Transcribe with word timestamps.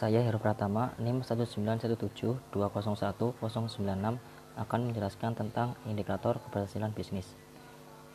Saya 0.00 0.24
Heru 0.24 0.40
Pratama, 0.40 0.96
NIM 0.96 1.20
19172010096 1.20 2.56
akan 4.56 4.80
menjelaskan 4.88 5.36
tentang 5.36 5.76
indikator 5.84 6.40
keberhasilan 6.40 6.88
bisnis. 6.96 7.28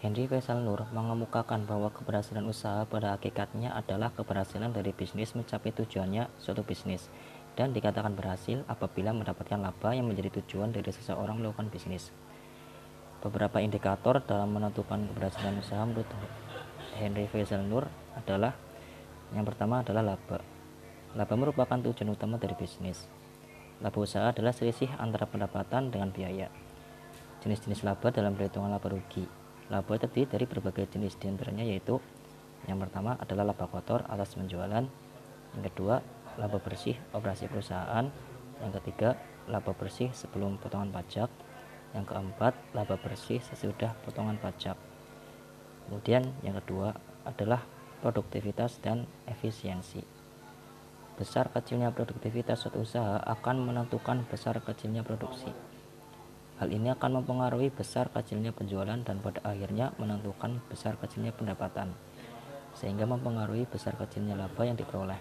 Henry 0.02 0.26
Faisal 0.26 0.66
Nur 0.66 0.90
mengemukakan 0.90 1.70
bahwa 1.70 1.94
keberhasilan 1.94 2.42
usaha 2.50 2.90
pada 2.90 3.14
hakikatnya 3.14 3.70
adalah 3.78 4.10
keberhasilan 4.18 4.74
dari 4.74 4.98
bisnis 4.98 5.38
mencapai 5.38 5.78
tujuannya 5.78 6.26
suatu 6.42 6.66
bisnis 6.66 7.06
dan 7.54 7.70
dikatakan 7.70 8.18
berhasil 8.18 8.66
apabila 8.66 9.14
mendapatkan 9.14 9.62
laba 9.62 9.94
yang 9.94 10.10
menjadi 10.10 10.42
tujuan 10.42 10.74
dari 10.74 10.90
seseorang 10.90 11.38
melakukan 11.38 11.70
bisnis. 11.70 12.10
Beberapa 13.22 13.62
indikator 13.62 14.26
dalam 14.26 14.58
menentukan 14.58 15.06
keberhasilan 15.14 15.62
usaha 15.62 15.86
menurut 15.86 16.10
Henry 16.98 17.30
Faisal 17.30 17.62
Nur 17.62 17.86
adalah 18.18 18.58
yang 19.38 19.46
pertama 19.46 19.86
adalah 19.86 20.02
laba. 20.02 20.55
Laba 21.16 21.40
merupakan 21.40 21.80
tujuan 21.80 22.12
utama 22.12 22.36
dari 22.36 22.60
bisnis. 22.60 23.08
Laba 23.80 24.04
usaha 24.04 24.36
adalah 24.36 24.52
selisih 24.52 24.92
antara 25.00 25.24
pendapatan 25.24 25.88
dengan 25.88 26.12
biaya. 26.12 26.52
Jenis-jenis 27.40 27.88
laba 27.88 28.12
dalam 28.12 28.36
perhitungan 28.36 28.68
laba 28.68 28.92
rugi. 28.92 29.24
Laba 29.72 29.96
terdiri 29.96 30.28
dari 30.28 30.44
berbagai 30.44 30.92
jenis 30.92 31.16
di 31.16 31.32
antaranya 31.32 31.64
yaitu 31.64 32.04
yang 32.68 32.84
pertama 32.84 33.16
adalah 33.16 33.48
laba 33.48 33.64
kotor 33.70 34.04
atas 34.12 34.36
penjualan, 34.36 34.84
yang 35.56 35.64
kedua 35.64 36.04
laba 36.36 36.60
bersih 36.60 37.00
operasi 37.16 37.48
perusahaan, 37.48 38.12
yang 38.60 38.72
ketiga 38.82 39.16
laba 39.48 39.72
bersih 39.72 40.12
sebelum 40.12 40.60
potongan 40.60 40.92
pajak, 40.92 41.32
yang 41.96 42.04
keempat 42.04 42.58
laba 42.76 43.00
bersih 43.00 43.40
sesudah 43.40 43.96
potongan 44.04 44.36
pajak. 44.36 44.76
Kemudian 45.88 46.28
yang 46.42 46.58
kedua 46.60 46.98
adalah 47.24 47.64
produktivitas 48.02 48.82
dan 48.82 49.06
efisiensi. 49.30 50.15
Besar 51.16 51.48
kecilnya 51.48 51.96
produktivitas 51.96 52.60
suatu 52.60 52.84
usaha 52.84 53.24
akan 53.24 53.72
menentukan 53.72 54.28
besar 54.28 54.60
kecilnya 54.60 55.00
produksi. 55.00 55.48
Hal 56.60 56.72
ini 56.72 56.92
akan 56.92 57.24
mempengaruhi 57.24 57.72
besar 57.72 58.12
kecilnya 58.12 58.52
penjualan 58.52 59.00
dan 59.00 59.24
pada 59.24 59.40
akhirnya 59.48 59.96
menentukan 59.96 60.60
besar 60.68 61.00
kecilnya 61.00 61.32
pendapatan, 61.32 61.96
sehingga 62.76 63.08
mempengaruhi 63.08 63.64
besar 63.68 63.96
kecilnya 63.96 64.36
laba 64.36 64.68
yang 64.68 64.76
diperoleh. 64.76 65.20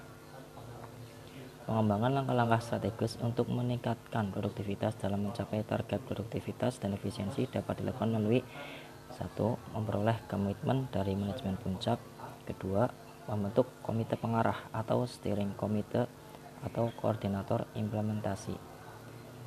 Pengembangan 1.65 2.23
langkah-langkah 2.23 2.61
strategis 2.61 3.17
untuk 3.23 3.49
meningkatkan 3.49 4.35
produktivitas 4.35 4.99
dalam 4.99 5.31
mencapai 5.31 5.65
target 5.65 6.03
produktivitas 6.05 6.77
dan 6.77 6.93
efisiensi 6.93 7.49
dapat 7.49 7.81
dilakukan 7.81 8.15
melalui 8.19 8.43
satu, 9.15 9.57
memperoleh 9.73 10.27
komitmen 10.27 10.91
dari 10.91 11.15
manajemen 11.15 11.55
puncak, 11.57 12.03
kedua, 12.45 12.91
membentuk 13.25 13.69
komite 13.81 14.17
pengarah 14.21 14.69
atau 14.73 15.09
steering 15.09 15.57
komite 15.57 16.09
atau 16.65 16.93
koordinator 16.97 17.69
implementasi. 17.77 18.57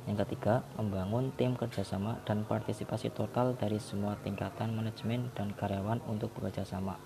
Yang 0.08 0.24
ketiga, 0.24 0.64
membangun 0.80 1.34
tim 1.36 1.52
kerjasama 1.52 2.16
dan 2.24 2.48
partisipasi 2.48 3.12
total 3.12 3.52
dari 3.58 3.76
semua 3.76 4.16
tingkatan 4.24 4.72
manajemen 4.72 5.28
dan 5.36 5.52
karyawan 5.52 6.00
untuk 6.08 6.32
bekerja 6.32 6.64
sama. 6.64 6.96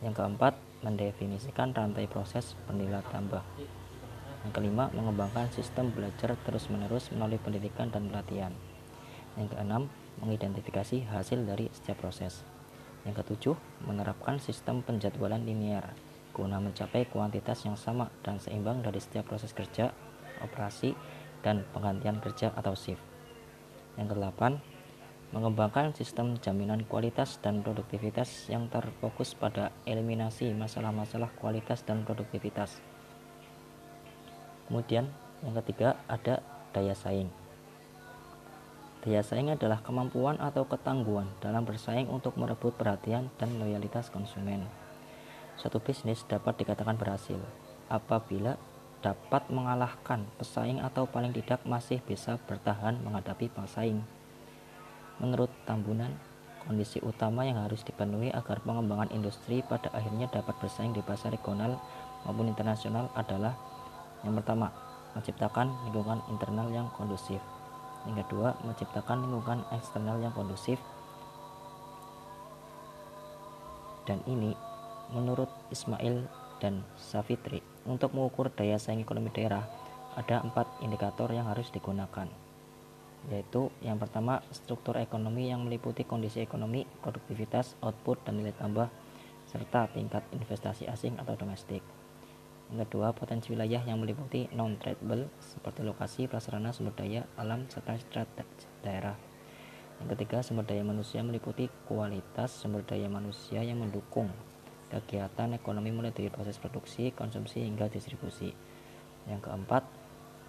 Yang 0.00 0.22
keempat, 0.22 0.56
mendefinisikan 0.80 1.76
rantai 1.76 2.08
proses 2.08 2.56
bernilai 2.64 3.04
tambah. 3.12 3.44
Yang 4.48 4.52
kelima, 4.58 4.88
mengembangkan 4.96 5.52
sistem 5.54 5.92
belajar 5.94 6.34
terus-menerus 6.42 7.12
melalui 7.14 7.38
pendidikan 7.38 7.92
dan 7.92 8.10
pelatihan. 8.10 8.50
Yang 9.38 9.54
keenam, 9.54 9.82
mengidentifikasi 10.24 11.06
hasil 11.12 11.46
dari 11.46 11.70
setiap 11.70 12.02
proses. 12.02 12.51
Yang 13.02 13.26
ketujuh, 13.26 13.56
menerapkan 13.86 14.38
sistem 14.38 14.80
penjadwalan 14.82 15.42
linear 15.42 15.90
guna 16.32 16.58
mencapai 16.58 17.04
kuantitas 17.12 17.62
yang 17.68 17.76
sama 17.76 18.08
dan 18.24 18.40
seimbang 18.40 18.80
dari 18.80 18.98
setiap 18.98 19.28
proses 19.28 19.52
kerja, 19.52 19.92
operasi, 20.40 20.96
dan 21.44 21.62
penggantian 21.76 22.18
kerja 22.24 22.50
atau 22.56 22.72
shift. 22.72 23.04
Yang 24.00 24.16
kedelapan, 24.16 24.56
mengembangkan 25.32 25.92
sistem 25.92 26.40
jaminan 26.40 26.84
kualitas 26.88 27.36
dan 27.44 27.60
produktivitas 27.60 28.48
yang 28.48 28.68
terfokus 28.72 29.36
pada 29.36 29.72
eliminasi 29.84 30.52
masalah-masalah 30.56 31.28
kualitas 31.36 31.84
dan 31.84 32.04
produktivitas. 32.04 32.80
Kemudian, 34.68 35.08
yang 35.44 35.54
ketiga 35.60 36.00
ada 36.08 36.40
daya 36.72 36.96
saing. 36.96 37.41
Daya 39.02 39.18
saing 39.26 39.50
adalah 39.50 39.82
kemampuan 39.82 40.38
atau 40.38 40.62
ketangguhan 40.62 41.26
dalam 41.42 41.66
bersaing 41.66 42.06
untuk 42.06 42.38
merebut 42.38 42.70
perhatian 42.78 43.34
dan 43.34 43.58
loyalitas 43.58 44.14
konsumen. 44.14 44.62
Suatu 45.58 45.82
bisnis 45.82 46.22
dapat 46.30 46.62
dikatakan 46.62 46.94
berhasil 46.94 47.38
apabila 47.90 48.54
dapat 49.02 49.42
mengalahkan 49.50 50.22
pesaing 50.38 50.78
atau 50.78 51.10
paling 51.10 51.34
tidak 51.34 51.58
masih 51.66 51.98
bisa 52.06 52.38
bertahan 52.46 52.94
menghadapi 53.02 53.50
pesaing. 53.50 53.98
Menurut 55.18 55.50
Tambunan, 55.66 56.14
kondisi 56.62 57.02
utama 57.02 57.42
yang 57.42 57.58
harus 57.58 57.82
dipenuhi 57.82 58.30
agar 58.30 58.62
pengembangan 58.62 59.10
industri 59.10 59.66
pada 59.66 59.90
akhirnya 59.90 60.30
dapat 60.30 60.54
bersaing 60.62 60.94
di 60.94 61.02
pasar 61.02 61.34
regional 61.34 61.82
maupun 62.22 62.46
internasional 62.46 63.10
adalah 63.18 63.58
yang 64.22 64.38
pertama, 64.38 64.70
menciptakan 65.18 65.74
lingkungan 65.90 66.22
internal 66.30 66.70
yang 66.70 66.86
kondusif. 66.94 67.42
Yang 68.08 68.26
kedua, 68.26 68.58
menciptakan 68.66 69.22
lingkungan 69.22 69.62
eksternal 69.70 70.18
yang 70.18 70.34
kondusif. 70.34 70.78
Dan 74.02 74.18
ini 74.26 74.50
menurut 75.14 75.48
Ismail 75.70 76.26
dan 76.58 76.82
Safitri 76.98 77.62
untuk 77.86 78.14
mengukur 78.14 78.50
daya 78.50 78.78
saing 78.78 79.02
ekonomi 79.02 79.30
daerah, 79.30 79.62
ada 80.18 80.42
empat 80.42 80.66
indikator 80.82 81.30
yang 81.30 81.46
harus 81.46 81.70
digunakan, 81.70 82.26
yaitu 83.30 83.70
yang 83.80 83.96
pertama 83.98 84.42
struktur 84.50 84.98
ekonomi 84.98 85.50
yang 85.50 85.62
meliputi 85.62 86.02
kondisi 86.02 86.42
ekonomi, 86.42 86.82
produktivitas, 87.02 87.78
output, 87.80 88.22
dan 88.26 88.42
nilai 88.42 88.54
tambah, 88.58 88.90
serta 89.50 89.90
tingkat 89.94 90.22
investasi 90.34 90.86
asing 90.90 91.18
atau 91.18 91.34
domestik. 91.38 91.82
Kedua, 92.72 93.12
potensi 93.12 93.52
wilayah 93.52 93.84
yang 93.84 94.00
meliputi 94.00 94.48
non-tradable 94.48 95.28
seperti 95.44 95.84
lokasi, 95.84 96.24
prasarana, 96.24 96.72
sumber 96.72 96.96
daya, 96.96 97.28
alam, 97.36 97.68
serta 97.68 98.00
strategi 98.00 98.64
daerah. 98.80 99.12
Yang 100.00 100.16
ketiga, 100.16 100.40
sumber 100.40 100.64
daya 100.64 100.80
manusia 100.80 101.20
meliputi 101.20 101.68
kualitas 101.84 102.48
sumber 102.48 102.80
daya 102.88 103.12
manusia 103.12 103.60
yang 103.60 103.84
mendukung 103.84 104.32
kegiatan 104.88 105.52
ekonomi 105.52 105.92
mulai 105.92 106.16
dari 106.16 106.32
proses 106.32 106.56
produksi, 106.56 107.12
konsumsi 107.12 107.60
hingga 107.60 107.92
distribusi. 107.92 108.56
Yang 109.28 109.52
keempat, 109.52 109.84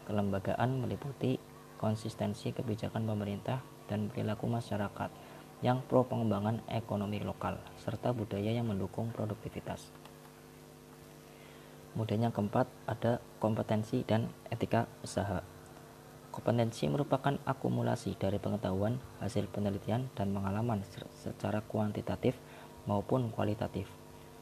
kelembagaan 0.07 0.79
meliputi 0.79 1.35
konsistensi 1.75 2.55
kebijakan 2.55 3.03
pemerintah 3.03 3.59
dan 3.91 4.07
perilaku 4.07 4.47
masyarakat 4.47 5.11
yang 5.59 5.83
pro 5.91 6.07
pengembangan 6.07 6.63
ekonomi 6.71 7.19
lokal 7.19 7.59
serta 7.83 8.15
budaya 8.15 8.51
yang 8.55 8.71
mendukung 8.71 9.11
produktivitas. 9.11 10.12
Kemudian 11.93 12.25
yang 12.25 12.33
keempat 12.33 12.65
ada 12.89 13.21
kompetensi 13.37 14.01
dan 14.01 14.33
etika 14.49 14.89
usaha. 15.05 15.45
Kompetensi 16.33 16.89
merupakan 16.89 17.37
akumulasi 17.45 18.17
dari 18.17 18.41
pengetahuan, 18.41 18.97
hasil 19.21 19.45
penelitian, 19.53 20.09
dan 20.17 20.33
pengalaman 20.33 20.81
secara 21.13 21.61
kuantitatif 21.61 22.33
maupun 22.89 23.29
kualitatif 23.29 23.85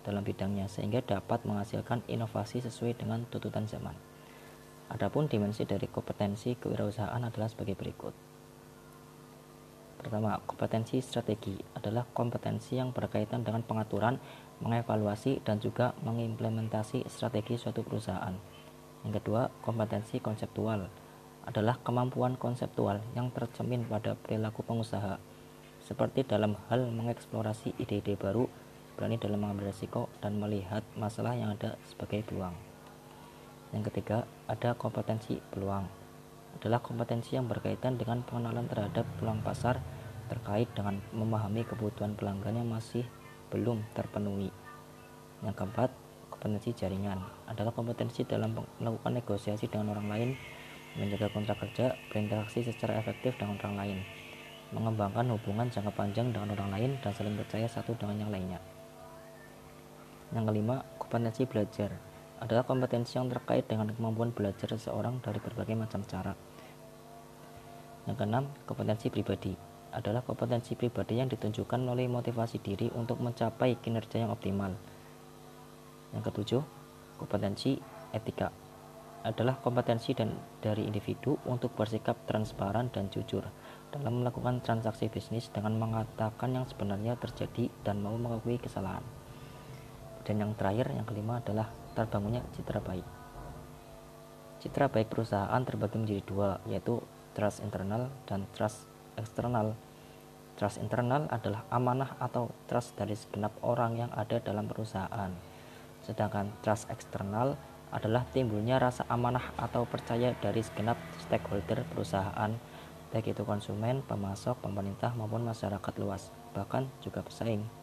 dalam 0.08 0.24
bidangnya 0.24 0.72
sehingga 0.72 1.04
dapat 1.04 1.44
menghasilkan 1.44 2.02
inovasi 2.08 2.64
sesuai 2.64 2.96
dengan 2.96 3.28
tuntutan 3.28 3.68
zaman. 3.68 3.94
Adapun 4.88 5.28
dimensi 5.28 5.68
dari 5.68 5.88
kompetensi 5.92 6.56
kewirausahaan 6.56 7.22
adalah 7.22 7.48
sebagai 7.52 7.76
berikut. 7.76 8.12
Pertama, 10.02 10.42
kompetensi 10.50 10.98
strategi 10.98 11.54
adalah 11.78 12.10
kompetensi 12.10 12.74
yang 12.74 12.90
berkaitan 12.90 13.46
dengan 13.46 13.62
pengaturan, 13.62 14.18
mengevaluasi, 14.66 15.46
dan 15.46 15.62
juga 15.62 15.94
mengimplementasi 16.02 17.06
strategi 17.06 17.62
suatu 17.62 17.86
perusahaan. 17.86 18.34
Yang 19.06 19.22
kedua, 19.22 19.54
kompetensi 19.62 20.18
konseptual 20.18 20.90
adalah 21.46 21.78
kemampuan 21.86 22.34
konseptual 22.34 22.98
yang 23.14 23.30
tercermin 23.30 23.86
pada 23.86 24.18
perilaku 24.18 24.66
pengusaha, 24.66 25.22
seperti 25.86 26.26
dalam 26.26 26.58
hal 26.74 26.90
mengeksplorasi 26.90 27.78
ide-ide 27.78 28.18
baru 28.18 28.50
berani 28.98 29.22
dalam 29.22 29.42
mengambil 29.42 29.70
risiko 29.70 30.10
dan 30.18 30.38
melihat 30.42 30.82
masalah 30.98 31.38
yang 31.38 31.54
ada 31.54 31.78
sebagai 31.86 32.26
peluang. 32.26 32.54
Yang 33.70 33.94
ketiga, 33.94 34.26
ada 34.50 34.74
kompetensi 34.74 35.38
peluang. 35.54 36.01
Adalah 36.60 36.84
kompetensi 36.84 37.38
yang 37.40 37.48
berkaitan 37.48 37.96
dengan 37.96 38.26
pengenalan 38.26 38.68
terhadap 38.68 39.08
peluang 39.18 39.40
pasar 39.46 39.80
terkait 40.32 40.72
dengan 40.72 41.04
memahami 41.12 41.68
kebutuhan 41.68 42.16
pelanggan 42.16 42.64
yang 42.64 42.70
masih 42.72 43.04
belum 43.52 43.84
terpenuhi. 43.92 44.48
Yang 45.44 45.56
keempat, 45.60 45.90
kompetensi 46.32 46.72
jaringan 46.72 47.20
adalah 47.52 47.76
kompetensi 47.76 48.24
dalam 48.24 48.56
melakukan 48.80 49.20
negosiasi 49.20 49.68
dengan 49.68 49.92
orang 49.92 50.08
lain, 50.08 50.30
menjaga 50.96 51.28
kontrak 51.36 51.60
kerja, 51.60 52.00
berinteraksi 52.08 52.64
secara 52.64 52.96
efektif 52.96 53.36
dengan 53.36 53.60
orang 53.60 53.76
lain, 53.76 53.98
mengembangkan 54.72 55.36
hubungan 55.36 55.68
jangka 55.68 55.92
panjang 55.92 56.32
dengan 56.32 56.56
orang 56.56 56.72
lain, 56.72 56.92
dan 57.04 57.12
saling 57.12 57.36
percaya 57.36 57.68
satu 57.68 57.92
dengan 58.00 58.24
yang 58.24 58.32
lainnya. 58.32 58.60
Yang 60.32 60.48
kelima, 60.48 60.88
kompetensi 60.96 61.44
belajar 61.44 62.11
adalah 62.42 62.66
kompetensi 62.66 63.22
yang 63.22 63.30
terkait 63.30 63.70
dengan 63.70 63.94
kemampuan 63.94 64.34
belajar 64.34 64.74
seseorang 64.74 65.22
dari 65.22 65.38
berbagai 65.38 65.78
macam 65.78 66.02
cara. 66.10 66.34
Yang 68.10 68.18
keenam, 68.18 68.50
kompetensi 68.66 69.14
pribadi 69.14 69.54
adalah 69.94 70.26
kompetensi 70.26 70.74
pribadi 70.74 71.22
yang 71.22 71.30
ditunjukkan 71.30 71.78
melalui 71.78 72.10
motivasi 72.10 72.58
diri 72.58 72.90
untuk 72.98 73.22
mencapai 73.22 73.78
kinerja 73.78 74.26
yang 74.26 74.34
optimal. 74.34 74.74
Yang 76.18 76.24
ketujuh, 76.34 76.62
kompetensi 77.22 77.78
etika 78.10 78.50
adalah 79.22 79.62
kompetensi 79.62 80.18
dan 80.18 80.34
dari 80.66 80.90
individu 80.90 81.38
untuk 81.46 81.78
bersikap 81.78 82.26
transparan 82.26 82.90
dan 82.90 83.14
jujur 83.14 83.46
dalam 83.94 84.26
melakukan 84.26 84.66
transaksi 84.66 85.14
bisnis 85.14 85.54
dengan 85.54 85.78
mengatakan 85.78 86.58
yang 86.58 86.66
sebenarnya 86.66 87.14
terjadi 87.22 87.70
dan 87.86 88.02
mau 88.02 88.18
mengakui 88.18 88.58
kesalahan. 88.58 89.06
Dan 90.26 90.42
yang 90.42 90.52
terakhir, 90.58 90.90
yang 90.90 91.06
kelima 91.06 91.38
adalah 91.38 91.70
terbangunnya 91.94 92.44
citra 92.56 92.80
baik. 92.80 93.06
Citra 94.62 94.88
baik 94.94 95.10
perusahaan 95.10 95.62
terbagi 95.66 95.98
menjadi 95.98 96.24
dua, 96.26 96.50
yaitu 96.70 97.02
trust 97.34 97.66
internal 97.66 98.14
dan 98.30 98.46
trust 98.54 98.86
eksternal. 99.18 99.74
Trust 100.60 100.78
internal 100.78 101.26
adalah 101.34 101.66
amanah 101.74 102.14
atau 102.22 102.54
trust 102.70 102.94
dari 102.94 103.18
segenap 103.18 103.50
orang 103.66 103.98
yang 103.98 104.12
ada 104.14 104.38
dalam 104.38 104.70
perusahaan. 104.70 105.34
Sedangkan 106.06 106.54
trust 106.62 106.86
eksternal 106.94 107.58
adalah 107.92 108.24
timbulnya 108.30 108.78
rasa 108.78 109.04
amanah 109.10 109.52
atau 109.58 109.84
percaya 109.84 110.38
dari 110.40 110.62
segenap 110.64 110.96
stakeholder 111.26 111.84
perusahaan, 111.92 112.52
baik 113.12 113.36
itu 113.36 113.44
konsumen, 113.44 114.00
pemasok, 114.08 114.62
pemerintah 114.64 115.12
maupun 115.18 115.44
masyarakat 115.44 115.94
luas, 116.00 116.32
bahkan 116.56 116.88
juga 117.04 117.20
pesaing. 117.26 117.81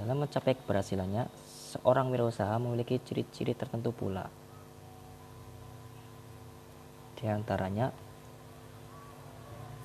Dalam 0.00 0.24
mencapai 0.24 0.56
keberhasilannya, 0.56 1.28
seorang 1.76 2.08
wirausaha 2.08 2.56
memiliki 2.56 2.96
ciri-ciri 3.04 3.52
tertentu 3.52 3.92
pula. 3.92 4.24
Di 7.20 7.28
antaranya, 7.28 7.92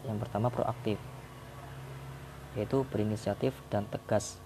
yang 0.07 0.15
pertama 0.15 0.47
proaktif, 0.47 0.95
yaitu 2.55 2.87
berinisiatif 2.87 3.51
dan 3.67 3.91
tegas, 3.91 4.39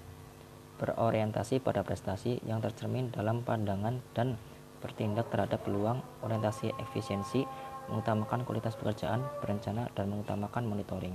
berorientasi 0.81 1.61
pada 1.61 1.85
prestasi 1.85 2.41
yang 2.49 2.65
tercermin 2.65 3.13
dalam 3.13 3.45
pandangan 3.45 4.01
dan 4.17 4.41
bertindak 4.81 5.29
terhadap 5.29 5.61
peluang, 5.61 6.01
orientasi 6.25 6.73
efisiensi, 6.81 7.45
mengutamakan 7.93 8.41
kualitas 8.41 8.73
pekerjaan, 8.73 9.21
berencana, 9.45 9.85
dan 9.93 10.09
mengutamakan 10.09 10.65
monitoring. 10.65 11.13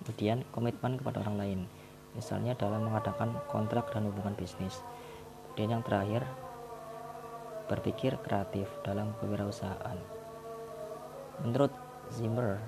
Kemudian, 0.00 0.40
komitmen 0.56 0.96
kepada 0.96 1.20
orang 1.20 1.36
lain, 1.36 1.60
misalnya 2.14 2.54
dalam 2.54 2.86
mengadakan 2.86 3.38
kontrak 3.50 3.90
dan 3.90 4.08
hubungan 4.08 4.34
bisnis. 4.38 4.80
Dan 5.54 5.70
yang 5.70 5.82
terakhir, 5.86 6.26
berpikir 7.70 8.18
kreatif 8.22 8.66
dalam 8.82 9.14
kewirausahaan. 9.22 9.98
Menurut 11.42 11.70
Zimmer, 12.10 12.58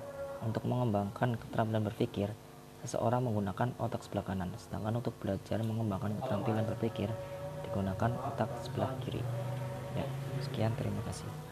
untuk 0.43 0.63
mengembangkan 0.67 1.39
keterampilan 1.39 1.87
berpikir, 1.87 2.31
seseorang 2.85 3.25
menggunakan 3.25 3.73
otak 3.81 4.05
sebelah 4.05 4.25
kanan, 4.27 4.53
sedangkan 4.59 4.99
untuk 4.99 5.15
belajar 5.17 5.59
mengembangkan 5.63 6.15
keterampilan 6.21 6.65
berpikir 6.67 7.09
digunakan 7.65 8.11
otak 8.31 8.49
sebelah 8.61 8.91
kiri. 9.03 9.23
Ya, 9.97 10.05
sekian 10.45 10.75
terima 10.77 11.01
kasih. 11.09 11.46